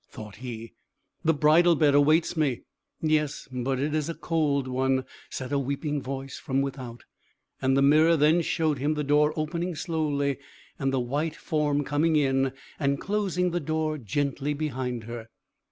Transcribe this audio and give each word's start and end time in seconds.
thought 0.09 0.37
he. 0.37 0.73
"The 1.23 1.31
bridal 1.35 1.75
bed 1.75 1.93
awaits 1.93 2.35
me." 2.35 2.63
"Yes, 3.03 3.47
but 3.51 3.79
it 3.79 3.93
is 3.93 4.09
a 4.09 4.15
cold 4.15 4.67
one," 4.67 5.05
said 5.29 5.51
a 5.51 5.59
weeping 5.59 6.01
voice 6.01 6.39
from 6.39 6.63
without; 6.63 7.03
and 7.61 7.77
the 7.77 7.83
mirror 7.83 8.17
then 8.17 8.41
showed 8.41 8.79
him 8.79 8.95
the 8.95 9.03
door 9.03 9.31
opening 9.35 9.75
slowly, 9.75 10.39
and 10.79 10.91
the 10.91 10.99
white 10.99 11.35
form 11.35 11.83
coming 11.83 12.15
in, 12.15 12.51
and 12.79 12.99
closing 12.99 13.51
the 13.51 13.59
door 13.59 13.99
gently 13.99 14.55
behind 14.55 15.03
her. 15.03 15.27